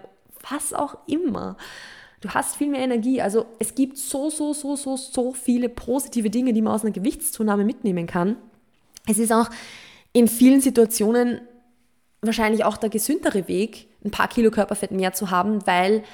[0.50, 1.56] was auch immer.
[2.20, 3.20] Du hast viel mehr Energie.
[3.20, 6.92] Also es gibt so, so, so, so, so viele positive Dinge, die man aus einer
[6.92, 8.36] Gewichtszunahme mitnehmen kann.
[9.08, 9.48] Es ist auch
[10.12, 11.40] in vielen Situationen
[12.20, 16.04] wahrscheinlich auch der gesündere Weg, ein paar Kilo Körperfett mehr zu haben, weil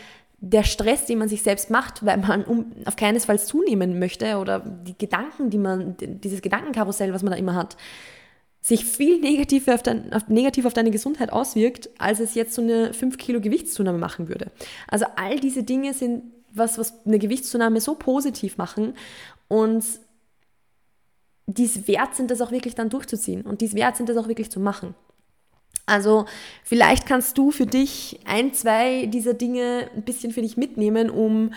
[0.41, 4.97] der Stress, den man sich selbst macht, weil man auf keinesfalls zunehmen möchte oder die
[4.97, 7.77] Gedanken, die man, dieses Gedankenkarussell, was man da immer hat,
[8.61, 12.63] sich viel negativ auf, dein, auf, negativ auf deine Gesundheit auswirkt, als es jetzt so
[12.63, 14.51] eine 5 Kilo Gewichtszunahme machen würde.
[14.89, 18.95] Also all diese Dinge sind was, was eine Gewichtszunahme so positiv machen
[19.49, 19.85] und
[21.47, 24.51] dies wert sind, das auch wirklich dann durchzuziehen und dies wert sind, das auch wirklich
[24.51, 24.95] zu machen.
[25.87, 26.27] Also
[26.63, 31.55] vielleicht kannst du für dich ein, zwei dieser Dinge ein bisschen für dich mitnehmen, um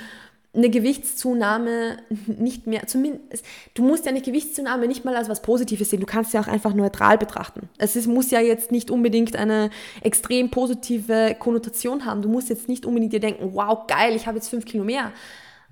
[0.53, 5.89] eine Gewichtszunahme nicht mehr, zumindest, du musst ja eine Gewichtszunahme nicht mal als was Positives
[5.89, 7.69] sehen, du kannst ja auch einfach neutral betrachten.
[7.77, 9.69] Es ist, muss ja jetzt nicht unbedingt eine
[10.01, 12.21] extrem positive Konnotation haben.
[12.21, 15.13] Du musst jetzt nicht unbedingt dir denken, wow, geil, ich habe jetzt fünf Kilo mehr.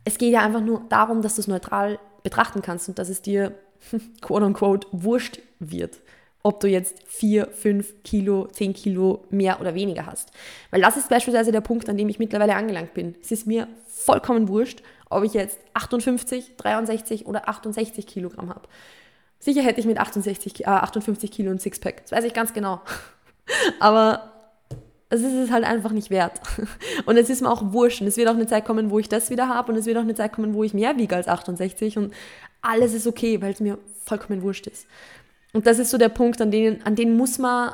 [0.05, 3.21] Es geht ja einfach nur darum, dass du es neutral betrachten kannst und dass es
[3.21, 3.55] dir,
[4.21, 5.99] quote unquote, wurscht wird
[6.41, 10.32] ob du jetzt vier, fünf Kilo, zehn Kilo mehr oder weniger hast.
[10.71, 13.15] Weil das ist beispielsweise der Punkt, an dem ich mittlerweile angelangt bin.
[13.21, 18.67] Es ist mir vollkommen wurscht, ob ich jetzt 58, 63 oder 68 Kilogramm habe.
[19.39, 22.04] Sicher hätte ich mit 68, äh, 58 Kilo ein Sixpack.
[22.04, 22.82] Das weiß ich ganz genau.
[23.80, 24.32] Aber
[25.10, 26.39] es ist es halt einfach nicht wert.
[27.06, 28.02] Und es ist mir auch wurscht.
[28.02, 29.71] Und es wird auch eine Zeit kommen, wo ich das wieder habe.
[29.71, 31.97] Und es wird auch eine Zeit kommen, wo ich mehr wiege als 68.
[31.97, 32.13] Und
[32.62, 34.86] alles ist okay, weil es mir vollkommen wurscht ist.
[35.53, 37.73] Und das ist so der Punkt, an den, an den muss man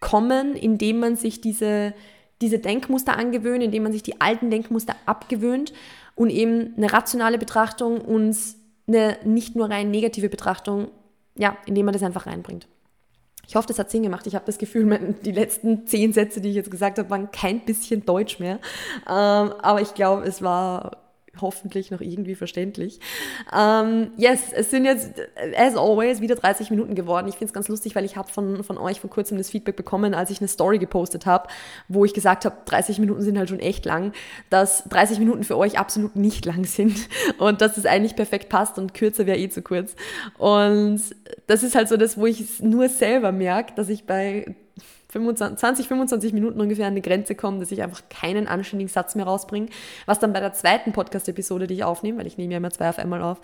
[0.00, 1.94] kommen, indem man sich diese,
[2.40, 5.72] diese Denkmuster angewöhnt, indem man sich die alten Denkmuster abgewöhnt
[6.14, 8.36] und eben eine rationale Betrachtung und
[8.86, 10.88] eine nicht nur rein negative Betrachtung,
[11.36, 12.68] ja, indem man das einfach reinbringt.
[13.46, 14.26] Ich hoffe, das hat Sinn gemacht.
[14.26, 17.60] Ich habe das Gefühl, die letzten zehn Sätze, die ich jetzt gesagt habe, waren kein
[17.60, 18.58] bisschen Deutsch mehr.
[19.06, 21.03] Ähm, aber ich glaube, es war
[21.40, 23.00] hoffentlich noch irgendwie verständlich.
[23.52, 25.12] Um, yes, es sind jetzt,
[25.56, 27.28] as always, wieder 30 Minuten geworden.
[27.28, 29.76] Ich finde es ganz lustig, weil ich habe von, von euch vor kurzem das Feedback
[29.76, 31.48] bekommen, als ich eine Story gepostet habe,
[31.88, 34.12] wo ich gesagt habe, 30 Minuten sind halt schon echt lang,
[34.50, 38.78] dass 30 Minuten für euch absolut nicht lang sind und dass es eigentlich perfekt passt
[38.78, 39.94] und kürzer wäre eh zu kurz.
[40.38, 41.00] Und
[41.46, 44.54] das ist halt so das, wo ich es nur selber merke, dass ich bei
[45.10, 49.14] 25, 20, 25 Minuten ungefähr an die Grenze kommen, dass ich einfach keinen anständigen Satz
[49.14, 49.68] mehr rausbringe,
[50.06, 52.88] was dann bei der zweiten Podcast-Episode, die ich aufnehme, weil ich nehme ja immer zwei
[52.88, 53.40] auf einmal auf,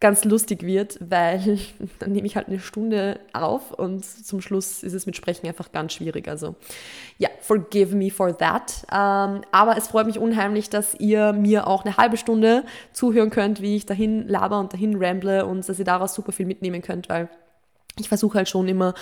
[0.00, 1.58] ganz lustig wird, weil
[1.98, 5.72] dann nehme ich halt eine Stunde auf und zum Schluss ist es mit Sprechen einfach
[5.72, 6.28] ganz schwierig.
[6.28, 6.56] Also
[7.16, 8.84] ja, forgive me for that.
[8.92, 13.62] Ähm, aber es freut mich unheimlich, dass ihr mir auch eine halbe Stunde zuhören könnt,
[13.62, 17.08] wie ich dahin laber und dahin ramble und dass ihr daraus super viel mitnehmen könnt,
[17.08, 17.30] weil
[17.98, 18.94] ich versuche halt schon immer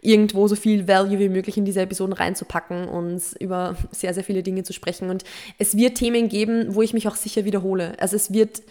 [0.00, 4.42] irgendwo so viel Value wie möglich in diese Episoden reinzupacken und über sehr, sehr viele
[4.42, 5.10] Dinge zu sprechen.
[5.10, 5.24] Und
[5.58, 7.94] es wird Themen geben, wo ich mich auch sicher wiederhole.
[8.00, 8.62] Also es wird,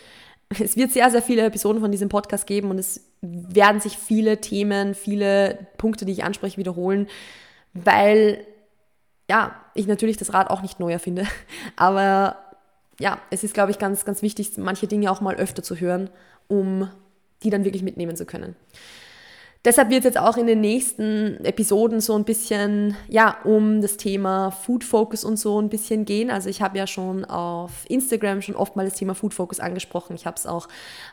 [0.49, 4.41] es wird sehr, sehr viele Episoden von diesem Podcast geben und es werden sich viele
[4.41, 7.07] Themen, viele Punkte, die ich anspreche, wiederholen,
[7.73, 8.45] weil
[9.29, 11.25] ja, ich natürlich das Rad auch nicht neu erfinde.
[11.77, 12.35] Aber
[12.99, 16.09] ja, es ist, glaube ich, ganz, ganz wichtig, manche Dinge auch mal öfter zu hören,
[16.49, 16.89] um
[17.43, 18.55] die dann wirklich mitnehmen zu können.
[19.63, 23.95] Deshalb wird es jetzt auch in den nächsten Episoden so ein bisschen, ja, um das
[23.95, 26.31] Thema Food Focus und so ein bisschen gehen.
[26.31, 30.15] Also ich habe ja schon auf Instagram schon oft mal das Thema Food Focus angesprochen.
[30.15, 30.67] Ich habe es auch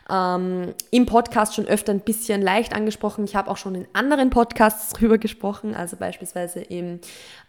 [0.09, 3.23] ähm, im Podcast schon öfter ein bisschen leicht angesprochen.
[3.23, 7.01] Ich habe auch schon in anderen Podcasts drüber gesprochen, also beispielsweise im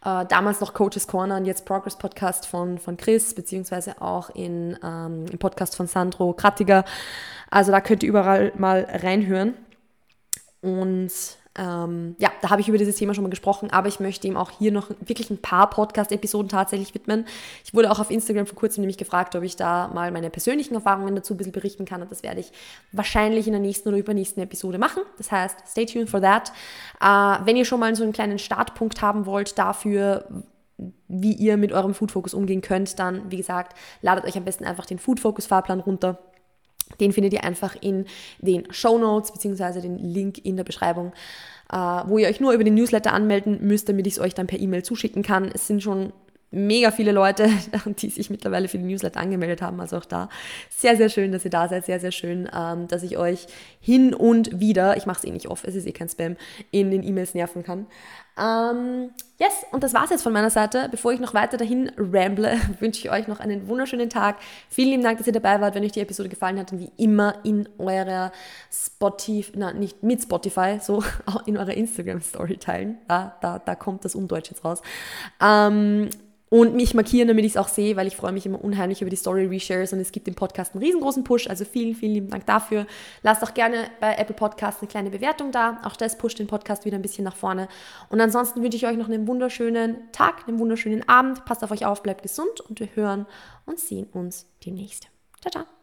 [0.04, 4.76] äh, damals noch Coaches Corner und jetzt Progress Podcast von, von Chris, beziehungsweise auch in,
[4.84, 6.84] ähm, im Podcast von Sandro Krattiger.
[7.48, 9.54] Also da könnt ihr überall mal reinhören.
[10.62, 11.10] Und
[11.58, 14.36] ähm, ja, da habe ich über dieses Thema schon mal gesprochen, aber ich möchte ihm
[14.36, 17.26] auch hier noch wirklich ein paar Podcast-Episoden tatsächlich widmen.
[17.64, 20.74] Ich wurde auch auf Instagram vor kurzem nämlich gefragt, ob ich da mal meine persönlichen
[20.74, 22.52] Erfahrungen dazu ein bisschen berichten kann und das werde ich
[22.92, 25.02] wahrscheinlich in der nächsten oder übernächsten Episode machen.
[25.18, 26.52] Das heißt, stay tuned for that.
[27.00, 30.26] Äh, wenn ihr schon mal so einen kleinen Startpunkt haben wollt dafür,
[31.08, 34.64] wie ihr mit eurem Food Focus umgehen könnt, dann, wie gesagt, ladet euch am besten
[34.64, 36.18] einfach den Food Focus Fahrplan runter
[36.98, 38.06] den findet ihr einfach in
[38.40, 41.12] den Show Notes beziehungsweise den Link in der Beschreibung,
[41.72, 44.46] äh, wo ihr euch nur über den Newsletter anmelden müsst, damit ich es euch dann
[44.46, 45.50] per E-Mail zuschicken kann.
[45.52, 46.12] Es sind schon
[46.50, 47.48] mega viele Leute,
[47.86, 49.80] die sich mittlerweile für den Newsletter angemeldet haben.
[49.80, 50.28] Also auch da
[50.68, 51.86] sehr, sehr schön, dass ihr da seid.
[51.86, 53.46] Sehr, sehr schön, ähm, dass ich euch
[53.80, 56.36] hin und wieder, ich mache es eh nicht oft, es ist eh kein Spam,
[56.70, 57.86] in den E-Mails nerven kann.
[58.38, 60.88] Ähm, yes, und das war es jetzt von meiner Seite.
[60.90, 64.36] Bevor ich noch weiter dahin ramble, wünsche ich euch noch einen wunderschönen Tag.
[64.68, 65.74] Vielen lieben Dank, dass ihr dabei wart.
[65.74, 68.32] Wenn euch die Episode gefallen hat, dann wie immer in eurer
[68.72, 71.04] Spotify, na, nicht mit Spotify, so
[71.46, 72.98] in eurer Instagram-Story teilen.
[73.08, 74.80] Da, da, da kommt das Undeutsch jetzt raus.
[75.40, 76.08] Ähm,
[76.50, 79.10] und mich markieren, damit ich es auch sehe, weil ich freue mich immer unheimlich über
[79.10, 81.48] die Story-Reshares und es gibt dem Podcast einen riesengroßen Push.
[81.48, 82.86] Also vielen, vielen lieben Dank dafür.
[83.22, 85.80] Lasst auch gerne bei Apple Podcasts eine kleine Bewertung da.
[85.84, 87.68] Auch das pusht den Podcast wieder ein bisschen nach vorne.
[88.08, 91.44] Und ansonsten wünsche ich euch noch einen wunderschönen Tag, einen wunderschönen Abend.
[91.44, 93.26] Passt auf euch auf, bleibt gesund und wir hören
[93.64, 95.08] und sehen uns demnächst.
[95.40, 95.79] Ciao, ciao.